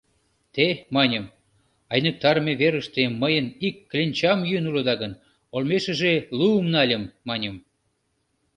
[0.55, 1.25] Те, маньым,
[1.93, 5.13] айныктарыме верыште мыйын ик кленчам йӱын улыда гын,
[5.55, 7.55] олмешыже луым нальым, маньым...